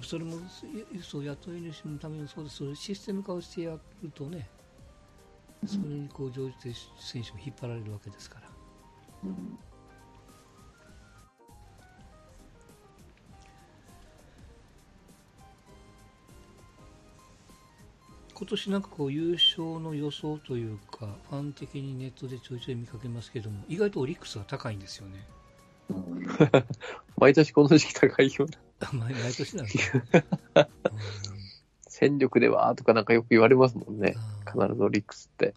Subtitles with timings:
[0.00, 0.38] それも
[1.02, 3.72] そう雇い主のためのそうですそういうシステム化をしてや
[4.02, 4.48] るとね、
[5.66, 8.48] それにこう乗じて選手が引っ張られるわけですから。
[9.24, 9.58] うん
[18.42, 25.24] 今年なんかこう優勝の予想というか、ファン的にネットでちょいちょい見かけますけども、意外とオリックスは高いんですよね。
[27.16, 28.58] 毎年この時期高いような。
[28.82, 30.02] あ毎毎年なんですね。
[30.54, 30.66] う ん
[31.88, 34.14] 戦力ではとかなんかよく言われますもんね。
[34.16, 35.54] あ必ずオリックスって。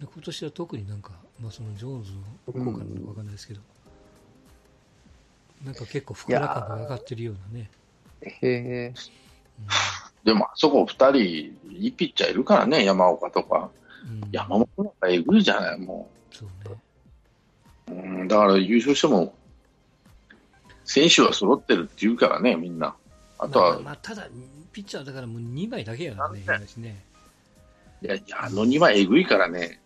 [0.00, 3.60] ー今年は特になんか、まあ、そのジョーンズの効果なのかわかんないですけど、
[5.64, 7.70] なんか結構ふくら感が上がってるようなね。
[8.20, 8.94] へえ。
[10.24, 13.70] でも、あそこ二人、いいピッチャーいるからね、山岡とか。
[14.08, 16.76] うんうん山本なんかえぐいじゃない、もそうね。
[17.88, 17.92] う。
[17.92, 19.34] うん、だから優勝しても、
[20.88, 22.96] 選手は揃ってるって言うからね、みんな。
[23.38, 24.26] あとは、まあ、まあただ、
[24.72, 26.40] ピッチャーだからもう2枚だけやからね、
[26.78, 27.04] ね。
[28.02, 29.80] いや、いやあの2枚えぐいからね。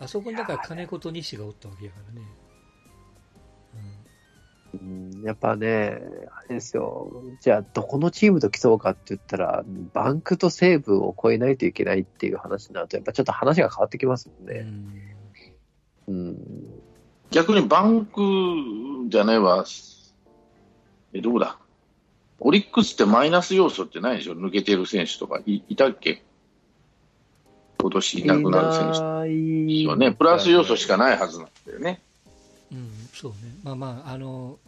[0.00, 2.26] あそこにだから金子と西がおったわけやからね。
[4.74, 5.98] うんやっぱね、
[6.30, 7.10] あれですよ。
[7.40, 14.56] じゃあ、どこのチームと競うかって言ったら、バンクと西武を超えないといけないっていう話になると、やっぱちょっと話が変わってきますもんうん。
[14.56, 14.60] うね。
[14.60, 15.18] ん
[16.08, 16.38] うん。
[17.30, 18.20] 逆にバンク
[19.08, 19.64] じゃないわ。
[21.12, 21.56] え、どこだ？
[22.40, 24.34] オリックスってマイナス要素ってないでしょ？
[24.34, 26.22] 抜けてる選手とかいいたっけ？
[27.80, 32.00] 今年いなくなる選手ないはね、プラス要素しかないはずなんだよね。
[32.72, 33.36] うん、そうね。
[33.62, 34.58] まあまあ、あの、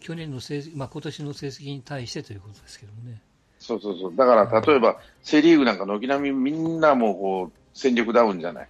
[0.00, 3.20] 去年の成績、まあ今年の成績に対してということですけどもね。
[3.58, 4.16] そうそうそう。
[4.16, 8.68] だから、例えば、セ・リーグなんか軒並みみんなもうこう、戦力ダウンじゃない？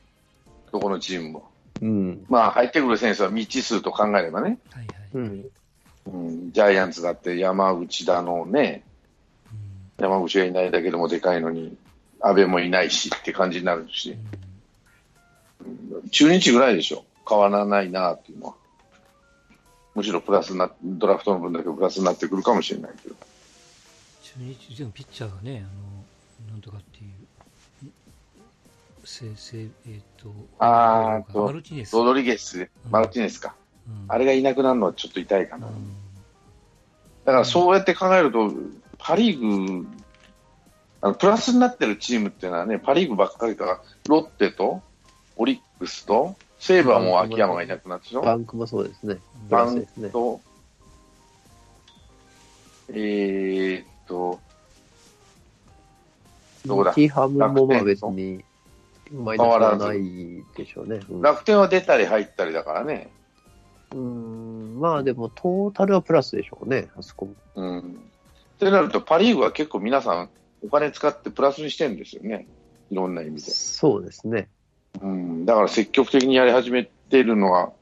[0.73, 1.51] どこのチームも。
[1.83, 2.25] うん。
[2.29, 4.59] まあ、入ってくる選手は未知数と考えればね。
[4.71, 4.97] はいはい。
[5.15, 5.45] うん。
[6.13, 8.83] うん、ジャイアンツだって山口だのね、
[9.53, 11.77] うん山口がいないだけでもでかいのに、
[12.21, 14.17] 安倍もいないしって感じになるし、
[16.11, 17.05] 中日ぐらいでしょ。
[17.29, 18.55] 変わらないなっていうのは。
[19.95, 23.17] むしろプラスな、ドラフトの分だけプラスになってくるかもしれないけど。
[24.23, 27.91] 中日でもピッチャーがね、あの、なんとかっていう、
[29.05, 29.69] せせえっ、
[30.17, 31.97] と、あーとマルティネス。
[31.97, 33.55] ロドリゲス、マルティネスか。
[33.61, 33.68] うん
[34.09, 35.67] あれがいなくなるのはちょっと痛いかな。
[35.67, 35.73] うん
[37.25, 38.51] だからそうやって考えると、
[38.97, 39.87] パ・リーグ、
[41.03, 44.81] あのプラスになってるチームっていうのはね、パ・リーグばっかりか、ロッテと
[45.37, 49.17] オリックスと、西武はもう秋山がいなくなってでしょ、バンクもそうですね。
[49.17, 50.09] プバンラスですね。
[50.09, 50.41] と、
[52.89, 54.41] えーっと、
[56.65, 56.95] どこだ？
[56.95, 58.43] キーハムもまあ楽天別に、
[59.13, 61.01] マイナスはないでしょうね。
[61.11, 63.11] うん楽天は出たり入ったりだからね、
[63.93, 67.35] うん、まあでも、トータルはプラスでしょうね、あそこも。
[67.55, 67.81] うん。
[67.81, 67.83] っ
[68.59, 70.31] てなると、パ・リーグは結構皆さん、
[70.63, 72.47] お金使ってプラスにしてるんですよね、
[72.91, 73.51] いろんな意味で。
[73.51, 74.49] そうですね。
[75.01, 77.73] うん、だから積極的にやり始めてるのは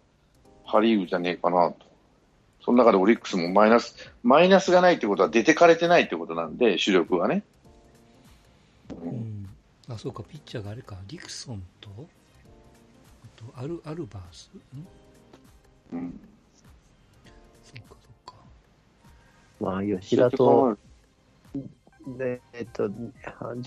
[0.66, 1.86] パ・リーグじゃねえかなと。
[2.62, 7.42] その中でオリックスもマイナス、マイナスがないってことは出てかれてないってことなんで、主力はね。
[8.90, 9.48] う、うんん。
[9.88, 11.88] あ、そうか、ピッチャーがあれか、ディクソンと、
[13.24, 14.50] あと、アル、アルバース？
[14.74, 14.86] ん？
[15.92, 16.20] うん。
[17.62, 18.34] そうか、そうか。
[19.60, 20.76] まあ、吉田と、
[22.18, 22.94] でえっと、ジ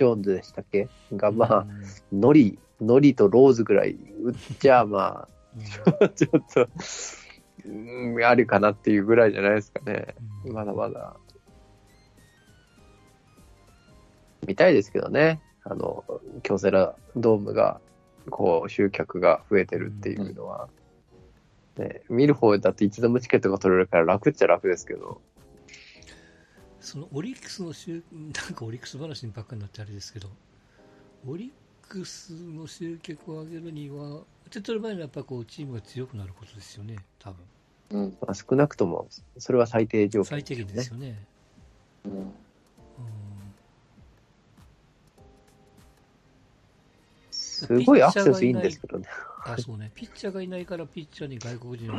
[0.03, 0.87] ョーンズでしたっけ？
[1.11, 1.65] が、まあ、
[2.13, 6.69] ノリ、ノリとローズぐらい、打っちゃ、まうん、あ、ちょっと、
[7.65, 10.15] うん、あるかなっていうぐらいじゃないですかね。
[10.45, 11.15] うんまだまだ。
[14.47, 15.41] 見たいですけどね。
[15.65, 16.05] あの、
[16.41, 17.81] 京セラドームが、
[18.29, 20.69] こう、集客が増えてるっていうのは。
[21.79, 25.21] ね、見る方だっていつでもチケットが取れるから楽っちゃ楽ですけど。
[26.81, 30.29] そのオリックスの集、 なんかオリックス話ばっかりになってあれですけど、
[31.27, 37.45] オリックスの集客を上げるには、手っ取り前にはやっぱこうチームが強くなることですよね、多分。
[37.91, 38.17] うん。
[38.21, 39.07] まあ、少なくとも、
[39.37, 41.25] それは最低条件最低限ですよね。
[42.05, 42.11] うん。
[42.11, 42.33] うん
[47.31, 49.07] すごいアクセスいいんですけどね。
[49.45, 49.91] あ、そうね。
[49.95, 51.95] ピッチャーがいないから、ピッチャーに外国人を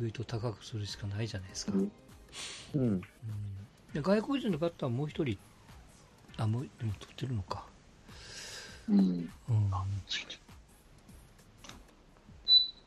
[0.00, 1.72] ウェイト高くするしかないじゃないですか。
[1.72, 1.92] うん
[2.74, 2.80] うん。
[2.82, 3.02] うん
[3.92, 5.36] で外国人のバッターもう一人、
[6.36, 7.64] あ、もう、でも取ってるのか。
[8.88, 8.98] うん。
[8.98, 9.28] うん。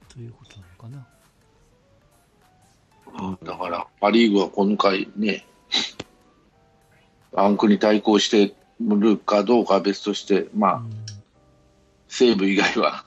[0.08, 1.00] ということなの
[3.18, 3.38] かな。
[3.44, 5.46] だから、パ・リーグは今回ね、
[7.34, 11.04] バンクに対抗してるかどうかは別として、まあ、うん
[12.08, 13.06] 西武以外は、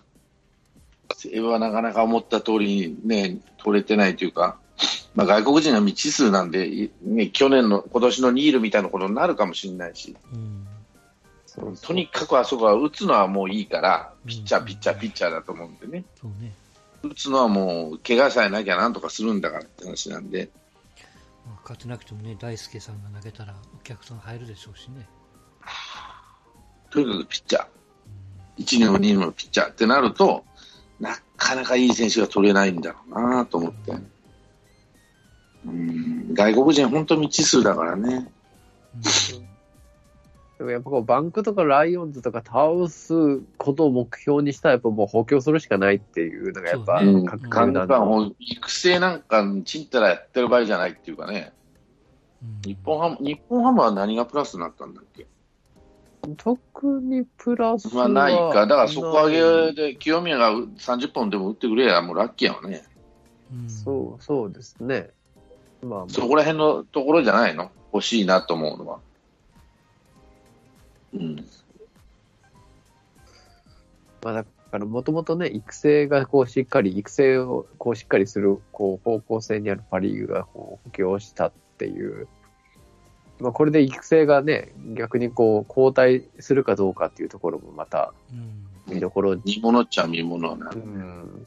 [1.14, 4.58] 西武はなかなか思った通りにね、取れてないというか、
[5.14, 10.67] まあ、外国人は未知数なんで、いね、去年の、今年のニールみたいなことになるかもしれないし、うん。
[11.81, 16.53] とにかくあそこは打つのはもういいから、うんピッチャー、ピッチャー、ピッチャーだと思うんでね、そうね。
[17.03, 20.50] 打つのはもう、怪我さえなきゃなんとかするんだからって話なんで、
[21.47, 25.08] まあ、勝てなくてもね、大輔さんが投げたらお客さん入るでしょうしね。
[26.91, 27.64] とにかくピッチャー、
[28.58, 30.43] 1人も2人もピッチャーってなると、な
[31.37, 33.93] かなかいい選手が取れないんだろうなと思って。
[35.67, 36.35] うん。
[36.35, 38.31] 外国人、本当未知数だからね。
[40.59, 47.12] でもやっぱこうバンクとかライオンズとか倒すことを目標にしたらやっぱもう補強するしかないっていうのがやっぱそうね。
[47.12, 51.53] うん、育成なんかちんたらやってる場合じゃないっていうかね、
[52.43, 52.61] うん。
[52.62, 55.27] 日本ハム日本ハムは何がプラスになったんだっけ、
[56.37, 62.84] 特にプラスまあ、はないか、だから底上げで清宮が30本でも打ってくれや、もうラッキーやわね、
[63.52, 63.70] うん。
[63.70, 65.11] そう、そうですね。
[65.82, 68.99] まあまあ、そこら辺のところじゃないの、欲しいなと思うのは。
[71.14, 71.37] うん、
[74.22, 82.29] まあだからもともとね、育成がこうしっかり、育成をこうしっかりするこう方向性にあるパリーグがこう補強したっていう、
[83.41, 89.43] まあこれで育成がね、逆にこう交代するかどうかっていうところもまたうん見どころに。
[89.44, 90.77] 見物っちゃ見物なう。
[90.77, 91.47] ん。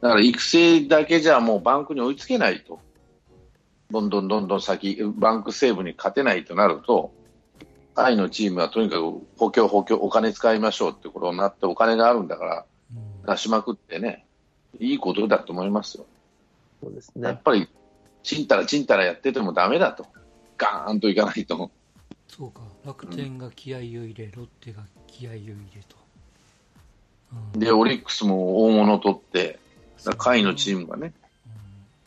[0.00, 2.80] だから育成だけじゃもうバンクに追いつけないと。
[3.90, 7.12] どんどんどんどん先、バンクセーブに勝てないとなると、
[7.94, 14.26] タイのチームはとにかく補強補強、お金使いましょうってことになって、お金があるんだからうん出しまくってね、
[14.80, 16.06] いいことだと思いますよ。
[16.82, 17.28] そうですね。
[17.28, 17.68] やっぱり、
[18.22, 20.06] ちんたらちんたらやっててもダメだと。
[20.56, 21.70] ガーンといかないと。
[22.28, 25.96] そうか、楽天が気合を入れ、ロッテが気合を入れと。
[27.54, 27.60] うん。
[27.60, 29.58] で、オリックスも大物を取って、
[30.18, 31.12] 下位のチームがね、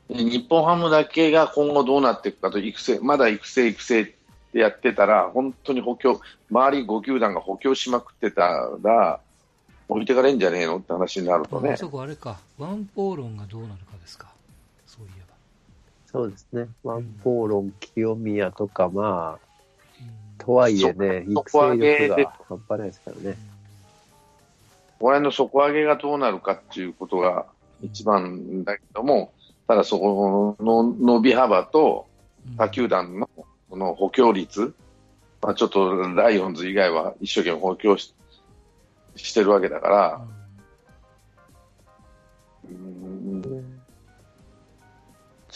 [0.10, 4.06] で日本ハムだけが今後どうなっていくかと、育成、まだ育成、育成っ
[4.52, 6.20] てやってたら、本当に補強、
[6.50, 9.20] 周り5球団が補強しまくってたら、
[9.88, 11.74] 置いてかれんじゃねえのって話になるとね。
[11.74, 13.89] あ、そこあれか、ワンポーロンがどうなるか。
[16.12, 16.68] そうですね。
[16.84, 19.40] ワンポーロン、清宮とか、まあ、
[20.02, 20.38] うん。
[20.40, 23.38] とはいえね、そ育成力底上げでが半端ないですからね。
[24.98, 27.46] ここら辺の底上げがどうなるかっていうことが
[27.84, 29.34] 一番だけども、
[29.68, 32.08] ただそこの伸び幅と
[32.48, 32.56] うん。
[32.58, 33.30] 他球団の
[33.70, 34.74] その補強率、
[35.44, 38.16] まあ、ちょっとライオンズ以外は一生懸命補強し
[39.16, 40.22] してるわけだから、
[42.68, 43.79] うん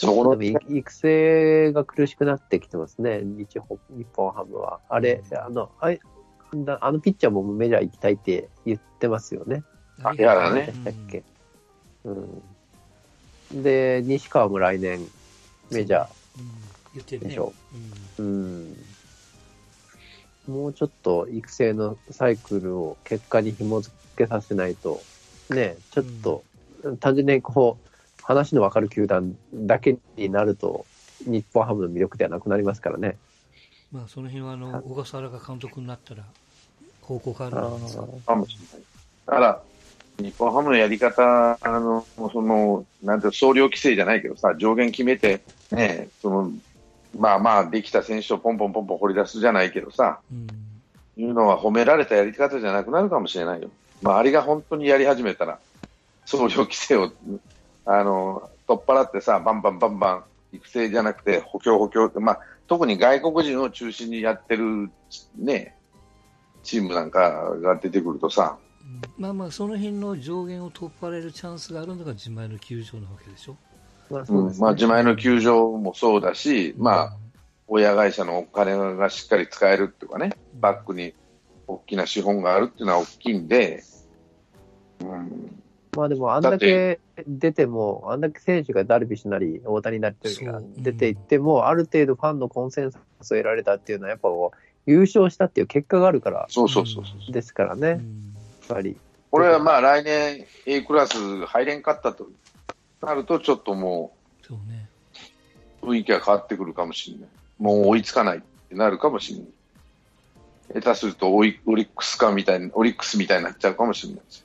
[0.04, 4.80] そこの育成が苦しくなってきてますね、日本日本ハムは。
[4.88, 6.00] あれ、あの、あい
[6.80, 9.62] あのピッチャーもメジャー行きたいって言ってますよね。
[10.02, 11.22] あいやだねでしたっけ。
[12.04, 13.62] うん。
[13.62, 15.00] で、西川も来年、
[15.70, 16.08] メジャー。
[16.38, 17.28] うん言ってるね。
[17.28, 17.52] でしょ
[18.18, 18.74] うん
[20.48, 20.54] うん。
[20.54, 25.02] もうちょっと育成のサイクルを結果に紐付けさせないと、
[25.50, 26.44] ね、ちょっと、
[27.00, 27.88] 単純にこう、
[28.24, 30.86] 話の分かる球団だけになると、
[31.26, 33.16] 日本ハムの魅力ではなくなりますからね。
[33.92, 36.24] まあ、その辺はあの小笠原が監督になったら
[37.02, 38.06] 方向変わるんか。
[38.26, 38.86] かもしれない。
[39.26, 39.62] だから、
[40.18, 46.50] 日本ハムのやり方、あの、その、なんていうの総量規制じゃないけどさ、上限決めて、ね、その、
[47.16, 50.46] まあまあ、できた選手をポンポンポンポン掘り出すじゃないけどさ、うん
[51.16, 53.70] いうのは褒められたやり方じゃなくなるかもしれないよ。
[54.02, 55.58] 周りが本当にやり始めたら、
[56.26, 57.12] 総量規制を、
[57.86, 64.90] あの、取っ払ってさ、バンバンバンバン、育成じゃなくて補強補強って、まあ、特に外国人を中心にやってる、
[65.36, 65.76] ね、
[66.62, 69.22] チームなんかが出てくるとさ、うん。
[69.22, 73.56] まあまあ、その辺の上限を取っ払えるチャンスがあるのが自前の球場なわけでしょ？
[74.10, 74.58] まあうん。
[74.58, 77.16] まあ、自前の球場もそうだし、まあ、
[77.66, 80.60] 親会社のお金がしっかり使えるっていうかね、うん。
[80.60, 81.14] バックに
[81.66, 83.82] 大きな資本があるっていうのは大きいんで、
[85.00, 85.63] うん、
[85.96, 94.28] まあでも、あんだけ出ても、あんだけ選手がダルビッシュなり、大谷なりというか出ていっても、ある程度ファンのコンセンサスを得られたっていうのは、やっぱ
[94.86, 97.32] 優勝したっていう結果があるからそうそうそうそう。
[97.32, 98.34] ですからね、やっうん
[98.68, 98.96] ぱり。
[99.30, 102.28] これはまあ来年 A クラス入れんかったと
[103.02, 104.14] なると、ちょっとも
[104.46, 104.88] そうね。
[105.82, 107.28] う雰囲気が変わってくるかもしれない。
[107.58, 109.48] もう追いつかないってなるかもしれない。
[110.82, 114.43] 下手するとオリオリックスかみたいに、オリックスみたいになっちゃうかもしれないですよ。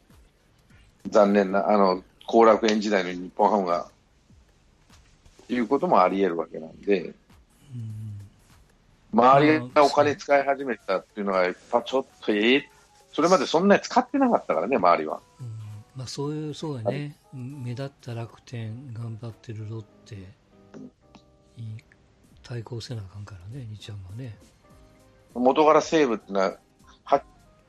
[1.08, 3.88] 残念な、あの、後楽園時代の日本ハムが、
[5.50, 8.00] いうこともあり得るわけなんで、うん
[9.12, 12.70] 周りがお金使い始めたっていうのが、やっぱちょっと、ええ
[13.12, 15.20] それまでそんなに使ってなかったからね、周りは。
[15.42, 15.48] うん
[15.96, 20.16] まあ、そういう、そうだね、目立った楽天、頑張ってるロッテ、
[21.58, 21.84] に
[22.44, 24.38] 対抗せなあかんからね、日ハムはね。
[25.34, 26.58] 元から西武ってのは、
[27.04, 27.24] はっ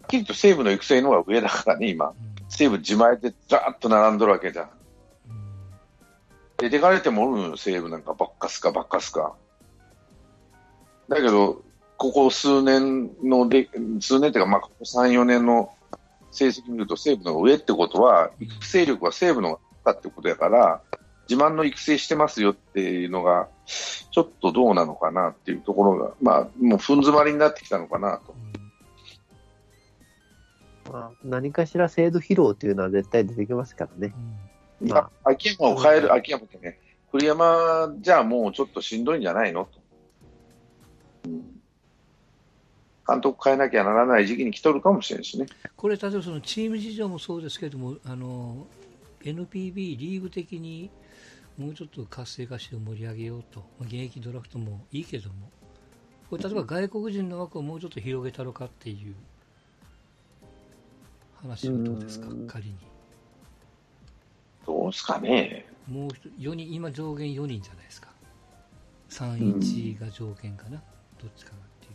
[0.08, 2.10] きりと西武の育成の方が上だからね、今。
[2.10, 4.70] うん西武自前でザーッと並んどるわけじゃん。
[6.58, 9.34] 出てかれてもおるのよ、西武なんかばっかすかばっかすか。
[11.08, 11.62] だけど、
[11.96, 15.70] ここ数年ので、数年っていうか、まあ、ここ3、4年の
[16.32, 20.82] 成績見ると西武の上ってことは、育成力は西武の方ってことやから、
[21.28, 28.34] 自慢の育成してますよっていうのが、ちょっとどうなのかなっていうところが、まあ、もうふん詰まりになってきたのかなと。
[30.90, 34.14] まあ、何かしら制度疲労というのは絶対出てきますからね。
[34.80, 36.80] うんいや、秋山を変える、秋山ってね、
[37.12, 39.66] 栗山じゃあもうちょっとしんどいんじゃないの？
[39.66, 39.78] と。
[41.26, 41.60] うん
[43.06, 45.46] 監督変えなきゃならない時期に来とるかもしれんしね。
[45.76, 48.66] これ、例えばそのチーム事情もそうですけれども、あの
[49.24, 50.90] NPB、リーグ的に
[51.58, 55.50] もうちょっと活性化して盛り上げようと、まあ現役ドラフトもいいけども、
[56.30, 59.14] これ例えば外国人の枠をもうちょっと広げたのかっていう
[61.42, 62.28] 話はどうですか？
[62.28, 62.74] う、ん仮に。
[64.66, 65.66] どうすかね。
[65.88, 68.10] もう4人、今上限4人じゃないですか。
[69.08, 70.82] 3-1が条件かな、
[71.20, 71.92] どっちかがっていう。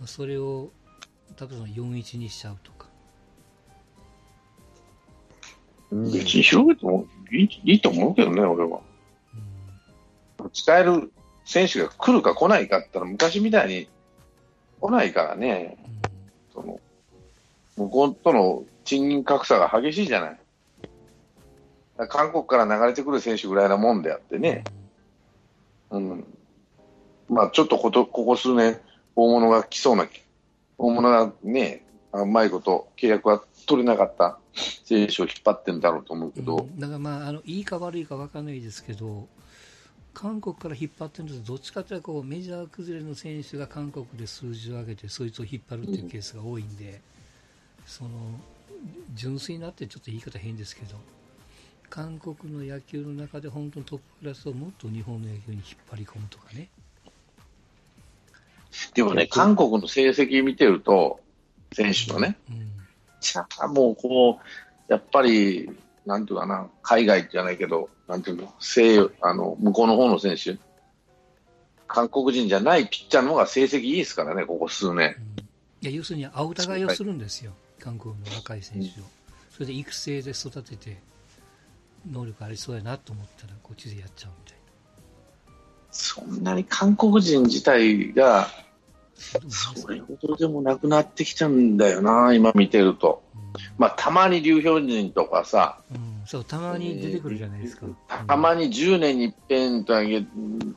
[0.00, 0.70] まあそれを、
[1.38, 2.88] 例えば4-1にしちゃうとか。
[5.92, 8.80] うん別に広げてもいいいいと思うけどね、俺は。
[10.40, 11.12] うん使える
[11.44, 13.88] 選手が来るか来ないかって言ったら昔みたいに
[14.80, 15.76] 来ないからね。
[16.52, 16.80] その、
[17.76, 20.40] 向こうとの賃金格差が激しいじゃない。
[22.08, 24.64] 韓国から流れてくる選手ぐらいなもんであってね。
[25.90, 26.24] うん。
[27.28, 28.80] まあちょっとこと、ここ数年、
[29.14, 30.06] 大物が来そうな、
[30.78, 39.28] 大物がね、あうまいこと契約は取れなかった選手を引っ張ってんだろうと思うけど、うんだからまああのいいか悪いか分からないですけど
[40.14, 47.00] 韓国から引っ張ってるのとどっちかというとこうメジャー崩れの選手が韓国で数字を上げてそいつを引っ張るっていうケースが多いんで、
[47.86, 48.10] その
[49.14, 50.96] 純粋になってちょっと言い方変ですけど
[51.88, 56.68] 韓国の野球の中で本当にトップクラスをもっと日本の野球に引っ張り込むとかね。
[58.92, 61.20] でもね、韓国の成績見てると、
[61.72, 62.72] 選手のね、うん
[63.20, 64.40] じゃあもうこ
[64.88, 65.70] う、やっぱり、
[66.04, 70.58] なんていうかな、海外じゃないけど、なんていうの、西あの向こうの方の選手、
[71.86, 75.14] 韓国人じゃないピッチャーの方が成績いいですからね、ここ数年。
[75.38, 75.46] うん
[75.82, 79.04] いや要するに青互いをするんですよ、韓国の若い選手を、
[79.50, 80.98] それで育成で育てて、
[82.10, 84.58] 能力ありそうやなと思ったら、こっちでやっちゃうみたい
[85.90, 88.48] そんなに韓国人自体が、
[89.42, 89.48] な。
[89.80, 93.22] それほどでもなくなってきちゃうんだよな、今見てると。
[93.78, 95.96] まあ、たまに流氷人とかさ、うん。
[95.96, 97.86] うんそうたまに出てくるじゃないですか。
[98.26, 100.02] たまに10年に一遍とは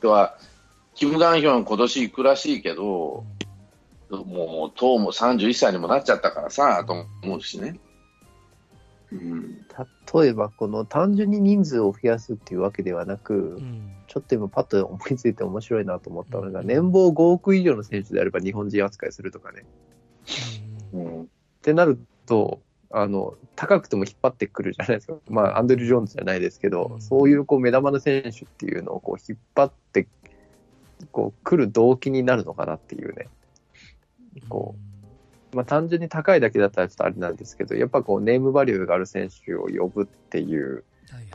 [0.00, 0.38] とは、
[0.94, 3.24] キム・ガンヒョン今年行くらしいけど、
[4.10, 7.78] もう、党も31歳にもなっちゃったからさ、と思うしね。
[9.12, 9.66] うん。
[10.14, 19.64] 例えば、この単純に人数を増やすっていうわけではなく、うんちょっと今パッと思いついて面白いなと思ったのが、うん年俸5億以上の選手であれば日本人扱いするとかね。
[20.92, 21.22] うん。
[21.22, 21.26] っ
[21.62, 25.14] てなると、あの、高くても引っ張ってくるじゃないですか。
[25.28, 30.08] まあ、アンドリュー・ジョーンズじゃないですけど、そういうこう目玉の選手っていうのをこう引っ張って、
[31.12, 33.28] こう来る動機になるのかなっていうね。
[34.48, 34.74] こ
[35.52, 40.84] まあ、単純に高いだけだったらちょっとあれなんですけど、やっぱこうネームバリューがある選手を呼ぶっていう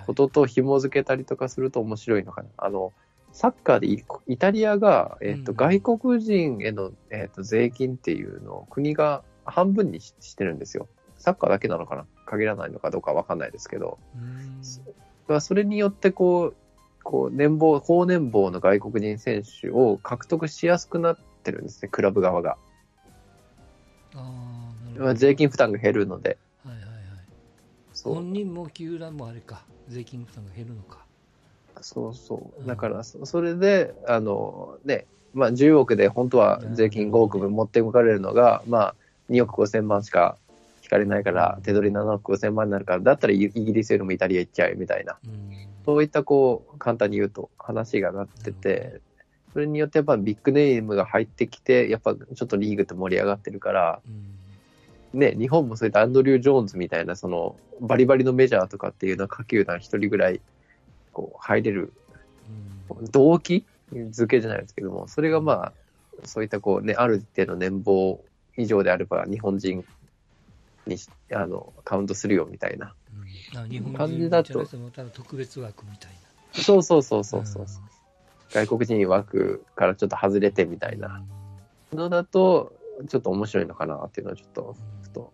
[0.05, 2.49] ことと紐付けたりとかすると面白いのかな。
[2.57, 2.93] あの、
[3.33, 10.87] サッカーでイイタリアが、えっとうん外国人への、えっと税金っていうのを国が半分にししてるんですよ。
[11.17, 13.99] サッカーだけなのかな限らないのかどうかわかんないですけど、
[15.41, 16.55] それによってこう、
[17.03, 22.57] こう年俸、高年俸の外国人選手を獲得しやすくなってるんですね、クラブ側が。
[24.15, 26.37] あーなるほまあ、ど税金負担が減るので。
[26.63, 26.95] はいはいはい。
[28.03, 31.05] 本人も球団もあれか、税金負担が減るのか。
[31.81, 32.61] そうそう。
[32.61, 32.63] う。
[32.63, 32.67] ん。
[32.67, 38.95] だから、そそれで、あの、ね、まあ、10億で本当は税金5億分持って動かれるのが、まあ、
[39.27, 40.37] 2億5千万しか
[40.81, 45.17] 引かれないから、手取り7億5千万になるから、だったらイイギリスよりもイタリア行っちゃえみたいな。
[45.25, 45.51] うん。
[45.85, 49.01] そういった、こう、簡単に言うと話がなってて、
[49.55, 54.35] それによってやっぱビッグネームが入ってきて、やっぱちょっとリーグって盛り上がってるから、うん
[55.17, 60.41] ね、日本もそういったアンドリュー・ジョーンズみたいな、その、バリバリのメジャーとかっていうのは、下球団一人ぐらい、
[61.13, 61.93] こう、入れる
[62.89, 63.65] うん動機
[64.11, 65.73] 付けじゃないですけども、それがまあ、
[66.25, 68.21] そういったこうね、ある程度年俸
[68.57, 69.85] 以上であれば日本人
[70.85, 72.93] にしあのカウントするよみたいな。
[73.95, 76.11] 感じだとじゃなくてもただ特別枠みたい
[76.55, 76.61] な。
[76.61, 77.65] そうそうそうそうそう。
[78.55, 81.21] 外国人枠からちょっと外れてみたいな。
[81.91, 82.73] のだと、
[83.09, 84.75] ちょっと面白いのかなっていうのはちょっと、
[85.09, 85.33] っと。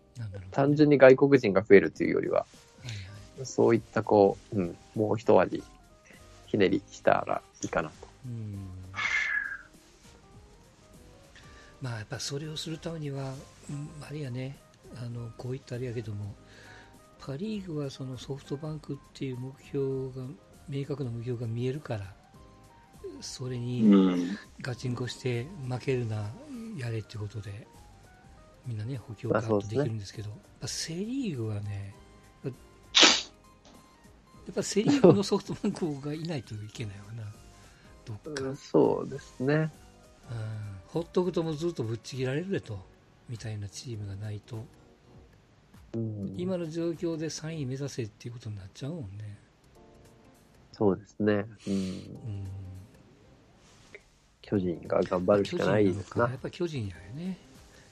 [0.50, 2.46] 単純に外国人が増えるっていうよりは、は
[2.86, 2.88] い
[3.38, 3.46] はい。
[3.46, 5.63] そういったこう、うん、もう一味
[6.48, 7.94] ひねりしたらいいかなと。
[8.25, 8.58] うん。
[11.80, 13.34] まあやっぱそれをするためには、
[13.70, 14.58] うんあれやね
[14.96, 16.34] あのこういったあれやけども
[17.20, 20.28] パ・リーグはそのソフトバンクっていう目標が
[20.68, 22.13] 明確な目標が見えるから
[23.20, 24.38] それうにん。
[24.62, 26.32] ガチンコして負けるな
[26.77, 27.68] やれってことで
[28.65, 31.94] みんなね補強ができるんですけど、やっぱセ・リーグはね
[32.44, 32.51] や
[34.51, 37.24] っぱセ・リーグのソフトバンクがいないといけないわな
[38.06, 38.56] どっか。
[38.56, 39.53] そうですね。
[39.53, 39.70] うん
[40.88, 42.77] ほっとくともうずっとぶっちぎられるでと
[43.30, 44.65] みたいなチームがないと
[45.94, 49.38] うん、今の状況で3位目指せっていうことになっちゃうもんね、
[50.72, 51.34] そうですね。
[51.68, 52.48] うん、うん、
[54.51, 56.36] 巨人が頑張るしかないですな巨人なや。
[56.36, 57.38] っぱり巨人やよね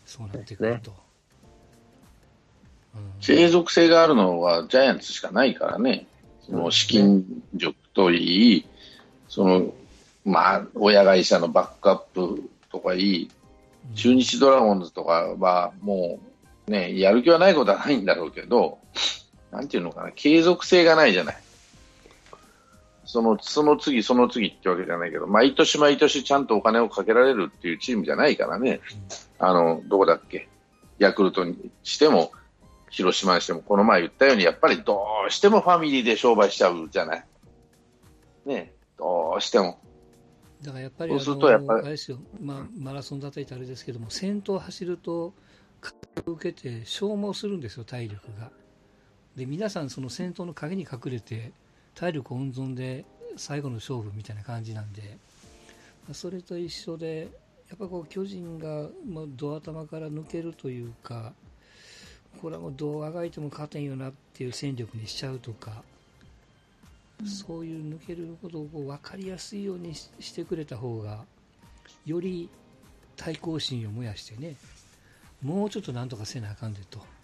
[0.06, 0.96] そうなってくると、うん
[3.22, 6.08] 継続性があるのはジャイアンツしかないからね。
[6.42, 7.24] その資金
[7.54, 8.66] 力といい、
[9.28, 9.74] その、
[10.26, 13.30] まあ、親会社のバックアップとかいい、
[13.94, 16.20] 中日ドラゴンズとかはも
[16.68, 18.80] うね、やる気はないことはないんだろうけど、
[19.52, 21.38] なんていうのかな、継続性がないじゃない。
[23.12, 28.82] その、その次、その次ってわけじゃないけど、毎年毎年ちゃんとお金をかけられるっていうチームじゃないからね。
[29.40, 30.48] あの、どこだっけ？
[31.00, 32.32] ヤクルトにしても、
[32.92, 37.26] 広島にしても、この前言ったように、やっぱりどうしてもファミリーで商売しちゃうじゃない？
[38.46, 39.80] ねどうしても。
[40.62, 45.34] だからやっぱりそうするとやっぱりあれですよ、まあ、マラソンだったりとあれですけども先頭走ると
[45.80, 45.96] 風
[46.28, 48.52] を受けて消耗するんですよ体力が
[49.38, 51.54] で皆さんその先頭の陰に隠れて
[52.00, 53.04] 体力温存で
[53.36, 55.18] 最後の勝負みたいな感じなんで
[56.14, 57.28] それと一緒で
[57.68, 61.34] やっぱこう巨人がもうド頭から抜けるというか
[62.42, 65.84] これはもうどうあがいても勝てんよなっていう戦力にしちゃうとか
[67.26, 71.26] そういう抜けることをこう分かりやすいようにししてくれた方が
[72.06, 72.50] より
[73.18, 74.56] 対抗心を燃やしてね
[75.44, 77.19] もうちょっとなんとかせなあかんでと。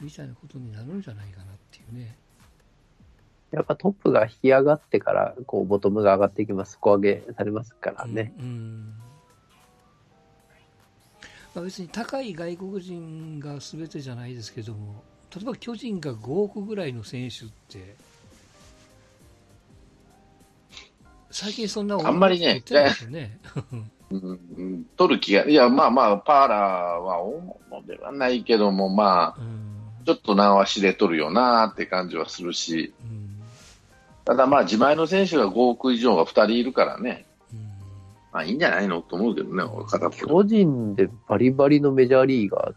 [0.00, 2.16] みたいなことになるんじゃないかなっていうね
[3.52, 6.72] やっぱトップが引き上がってから、こう、ボトムが上がっていきます。
[6.72, 8.34] 底上げされますからね。
[8.38, 8.94] うんうん
[11.56, 15.02] まあ、別に高い外国人が全てじゃないですけども
[15.34, 17.96] 例えば巨人が5億ぐらいの選手って
[21.30, 23.38] 最近そんなあんまりね取ってないですよね。
[24.10, 29.76] うんうん取る気が、いや、まあまあ、パーラーは大物ではないけども、まあ、うん
[30.06, 33.26] ちょっと縄しで取るよなって感じはするし、うん
[34.24, 37.58] ただまあ、自前の選手が5億以上が2人いるからね、うん
[38.32, 42.74] まあいいんじゃないのと思うけどね、俺片巨人でバリバリのメジャーリーガーっ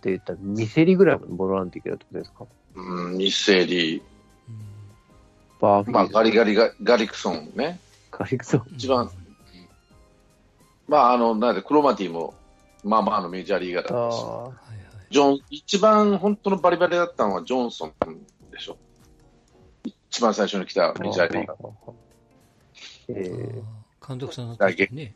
[0.00, 2.46] て言ったら、ミセリぐらいまでボランティアってことですか？
[2.76, 4.02] うん、日清リ。
[5.60, 8.62] バーフィーまあ、ガリガリガガリクソンね、ガリクソン。
[8.76, 9.10] 一番。
[10.86, 12.34] まあ、あの、なんで、クロマティも、
[12.84, 14.22] まあまあのメジャーリーガーだったし、
[15.10, 17.92] ジョン、一番本当のバリバリだったのはジョンソン
[18.50, 18.76] でしょ。
[20.10, 20.94] 一番最初に来たあ。
[20.94, 21.68] メジャーリーガー。
[23.08, 25.14] えあー監督さんだった時ね。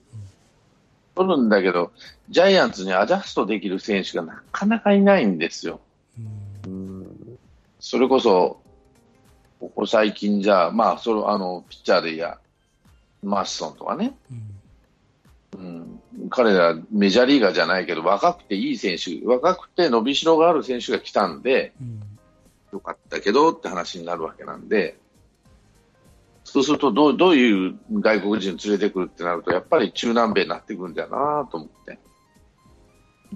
[1.14, 1.92] 取るんだけど、
[2.28, 5.80] ジャイアンツにアジャストできる選手がなかなかいないんですよ。
[6.66, 7.38] うん。
[7.78, 8.60] それこそ、
[9.60, 12.38] ここ最近じゃ、まあ、それ、あの、ピッチャーでいや、
[13.22, 14.14] マッソンとかね。
[14.30, 14.49] うんうん、
[16.30, 22.02] 彼らメジャーリーガーじゃないけど、若くていい選手、若くて伸びしろがある選手が来たんで、うん
[22.72, 24.96] よかったけどって話になるわけなんで、
[26.44, 31.98] そうするとどう、どういう外国人連れてくるってなると、やっぱり中南米になってくるんだよなと思って、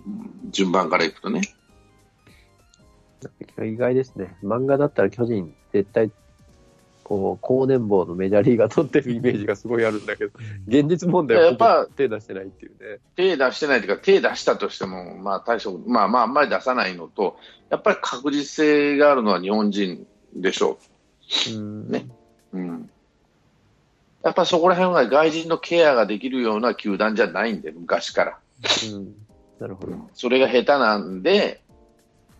[0.06, 1.40] うん順番からいくとね。
[3.60, 4.36] 意外ですね。
[4.42, 6.12] 漫画だったら巨人、絶対、
[7.04, 10.32] こう、高年俸のメジャーリーガー取ってるイメージがすごいあるんだけど、
[10.66, 12.98] 現実問題はこやっぱこ手出してないっていうね。
[13.14, 17.36] 手出してないというか、手出したとしても、まあ、大したこと、まあまあ、あんまり出さないのと、
[17.68, 20.78] やっぱり確実性があるのは日本人でしょ
[21.50, 21.90] うん。
[21.90, 22.06] ね
[22.52, 22.58] う。
[22.58, 22.90] うん。
[24.22, 28.38] やっぱそこら辺が外人のケアができるような球団じゃないんで、昔から。
[28.90, 29.14] うん。
[29.60, 30.10] なるほど。
[30.14, 31.62] それが下手なんで、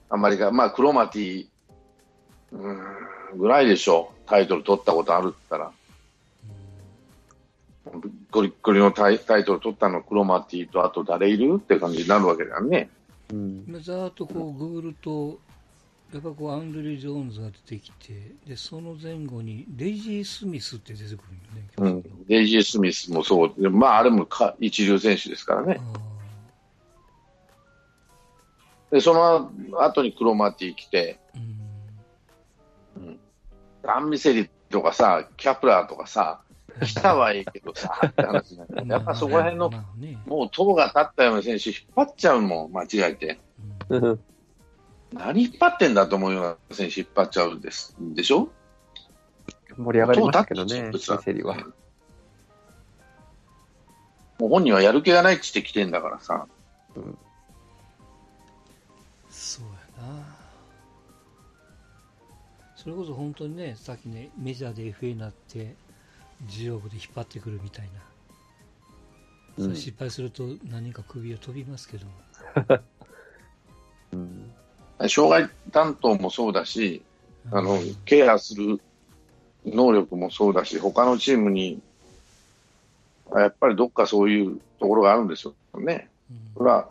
[0.09, 1.46] あんまりが、まあ、クロマティ、
[2.53, 4.13] うーん、ぐらいでしょう。
[4.27, 5.73] タイトル取ったことあるって言ったら。
[8.31, 12.89] ゴリッゴリのタイタイトル取ったのクロマティと、あと誰いるって感じになるわけだよね。
[13.31, 13.65] うん。
[13.69, 15.39] 今ざーっとこうググると、
[16.13, 21.23] やっぱこうアンドリュー・ジョーンズが出てきて、でその前後にレイジー・スミスって出てく
[21.79, 22.27] るよね、うん。
[22.27, 23.53] デイジー・スミスもそう。
[23.59, 25.81] でまあ、あれもか一流選手ですからね。
[25.81, 25.99] あ
[28.91, 31.63] で、その後にクロマティ来て、ーうん
[33.87, 36.40] アンミセリとかさ、キャプラーとかさ、
[36.83, 39.70] 来たはいいけどさ、って話になって、やっぱそこら辺の、
[40.27, 43.38] もう塔が立ったような選手引っ張っちゃうもん、間違えて。
[45.12, 47.94] 何引っ張ってんだと思うような選手引っ張っちゃうんです。
[48.01, 48.49] でしょ？
[49.77, 51.57] 盛り上がりましたけどね、塔立ってるセリは。
[54.40, 56.49] もう本人はやる気がないって言って来てんだからさ。
[56.94, 57.16] そう
[62.85, 65.75] それこそ本当にね、さっきね、メジャーで FA になって、
[66.47, 67.88] 10億で引っ張ってくるみたい
[69.57, 69.64] な。
[69.64, 72.12] それ失敗すると何人か首を飛びますけども。
[74.12, 74.51] うん
[75.09, 77.03] 障害担当もそうだし、
[77.51, 78.81] あのうん、ケアする
[79.66, 81.81] 能力もそうだし、他のチームに、
[83.35, 86.09] やっぱりどっかそういうところがあるんですよね。
[86.31, 86.88] うんそれは、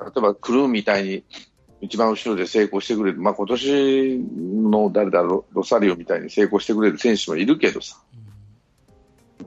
[0.00, 1.24] 例えばクルーみたいに
[1.82, 4.18] 一番後ろで成功してくれる、まあ今年
[4.70, 8.32] の誰だロ、ロサリオみたいに成功してくれる選手もいるけどさ、うん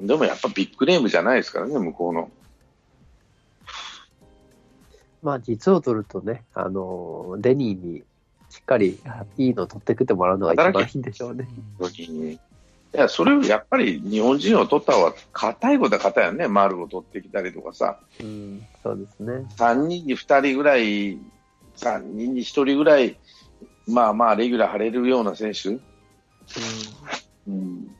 [0.02, 2.30] でもやっぱビッグネームじゃないですからね、向こうの。
[5.22, 8.04] まあ、実を取るとね、あの、デニーに
[8.50, 9.00] しっかり
[9.38, 11.48] いいの取ってきてもらうのが一番いいんでしょうね。
[11.80, 12.34] 時に。
[12.34, 12.40] い
[12.94, 18.00] や、それをやっぱり日本人を取った方が硬いことは硬いよね、丸を取ってきたりとかさ。
[18.22, 19.46] うん、そうですね。
[19.58, 21.18] 3人に2人ぐらい、
[21.78, 23.18] 3人に1人ぐらい、
[23.88, 25.78] まあまあ、レギュラー張れるような選手。
[27.48, 27.96] うん、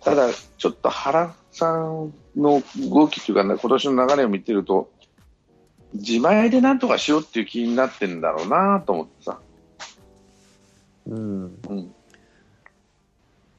[0.00, 4.90] ただ、ちょっと原さんの動きというか、ね、今年の流れを見てると、
[5.94, 9.40] 自前でなんとかしようっていう気になってるんだろうなと思ってさ。
[11.06, 11.58] うん。
[11.68, 11.94] うん。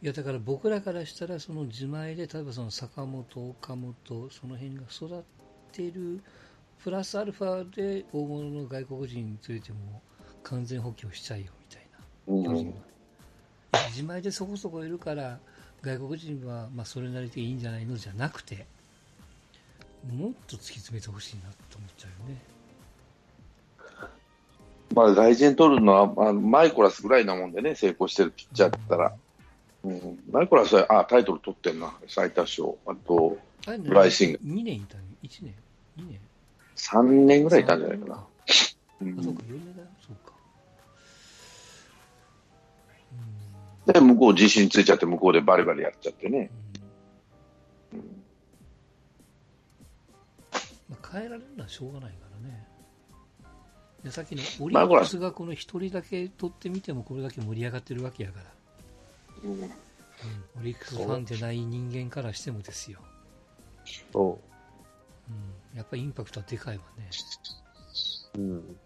[0.03, 3.95] いやだから僕らからしたらその自前で例えばその坂本、岡本
[4.31, 5.23] その辺が育っ
[5.71, 6.21] てる
[6.83, 10.01] プラスアルファで大物の外国人についても
[10.43, 11.87] 完全補強しちゃいよみたい
[12.51, 12.73] なうん
[13.89, 15.39] 自前でそこそこいるから
[15.81, 18.65] 外国人はまあそれなりでいいんじゃないのじゃなくて
[20.11, 22.41] もっと突き詰めてほしいなと思っちゃうよね。
[24.93, 29.13] まあ、外人取るのは、まあ、マイコラスぐらいなもんでね、成功してるピッチャーだったら。
[29.85, 32.75] うん、マイコラスは、あ、タイトル取ってんな、最多勝。
[32.85, 33.37] あと、
[33.79, 35.55] ブライシング2年いたの ?1 年
[35.97, 36.19] ?2 年？
[36.75, 38.15] 3年ぐらいいたんじゃないかな。
[38.15, 40.33] そうか、ん、4年だよ、そうか。
[43.93, 46.49] で、向こう自信ついちゃって、向こうでバリバリやっちゃってね。
[47.93, 47.99] うん。
[50.89, 52.67] まあ、変えられるのはしょうがないからね。
[54.03, 58.45] でさっきのオリックスがこの一人だけ取ってみてもこれだけ盛り上がってるわけやから、
[59.45, 59.51] うん。
[59.51, 59.71] うん、
[60.59, 62.99] オリックスファンでない人間からしてもですよ、
[64.12, 64.39] そ
[65.29, 65.36] うん、
[65.75, 67.09] やっぱりインパクトはでかいわね。
[68.36, 68.39] う。
[68.39, 68.77] うん。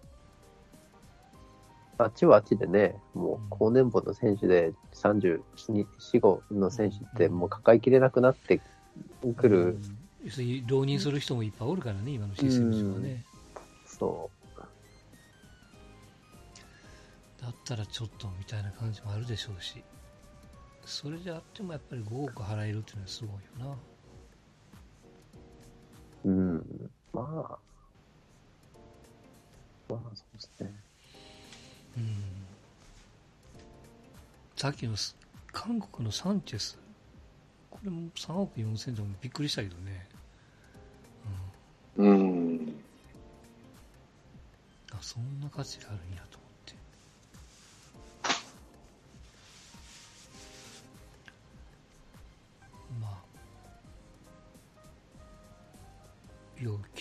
[2.00, 5.41] あっちはあっちでね、もう高年俸の選手で34、
[6.13, 8.62] 5の選手ってもう抱えきれなくなって
[9.36, 9.65] くうる。
[9.73, 13.23] ん要するに浪人する人もいっぱいおるからね、今のシステム上はね。
[13.86, 14.30] そ
[17.41, 19.84] だったらちょっとみたいな感じもあるでしょうし、
[20.86, 23.78] それであってもやっぱり5億払えるっていうのはすごいよな。
[26.28, 26.30] う。
[26.30, 26.92] うん。
[27.13, 27.58] まあ。
[29.90, 30.74] まあ、そうですね。
[31.98, 32.24] うん
[34.56, 35.16] さっきのス
[35.52, 36.80] 韓国のサンチェス、
[37.70, 40.08] これも3億4千でもびっくりしたけどね、
[41.96, 42.74] うん。
[44.92, 46.40] あそんな価値があるんやと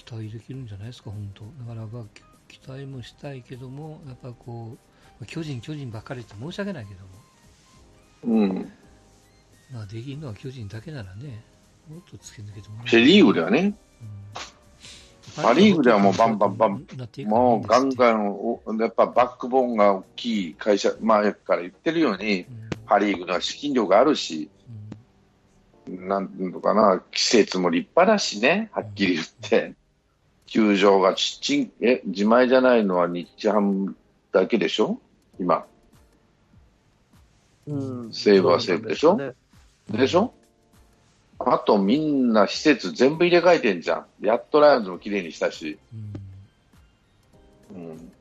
[0.06, 1.44] 期待できるんじゃないですか、本当。
[1.64, 2.04] だから、まあ、
[2.48, 4.78] き期待もしたいけども、やっぱこう、
[5.18, 8.72] まあ巨人、巨人ばっかりって申し訳ないけども、うん。
[9.72, 11.42] まあ、できるのは巨人だけならね、
[11.90, 13.74] もっと突き抜けてもらえセリーグではね、
[15.36, 16.86] うん、パリーグではもうバンバンバン
[17.26, 22.46] もうガンガンお、やっぱバックボーンが大きい会社、前から言ってるように、うん。
[22.86, 24.48] パ・リーグのは資金量があるし、
[25.88, 26.28] なん。
[26.28, 29.74] ていうのかな、季節も立派だしね、はっきり言って、
[30.46, 33.96] 球場がちっちん、え、自前じゃないのは日ハム
[34.32, 35.00] だけでしょ？
[35.38, 35.66] 今。
[37.66, 38.12] うん。
[38.12, 39.16] 西武は西武でしょ？
[39.16, 39.32] ね
[39.90, 40.32] でしょ？
[41.38, 44.06] あとみんな施設全部入れ替えてんじゃん。
[44.24, 45.78] やっとライオンズも綺麗にしたし。
[45.92, 48.12] うんうん。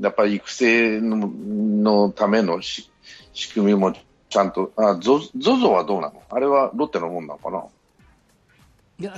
[0.00, 2.90] やっぱり育成ののためのし
[3.32, 3.92] 仕組みも
[4.28, 6.22] ちゃんと、あ、ゾゾゾはどうなの？
[6.30, 7.62] あれはロッテのもんなのかな？